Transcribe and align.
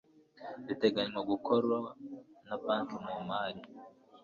riteganywa 0.67 1.21
gukorwa 1.31 1.77
na 2.47 2.55
banki 2.63 2.97
mu 3.05 3.17
mari 3.27 3.61